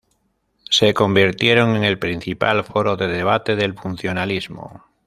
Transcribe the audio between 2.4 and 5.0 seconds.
foro de debate del funcionalismo.